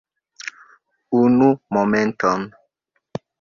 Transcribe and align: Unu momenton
Unu 1.21 1.47
momenton 1.73 2.41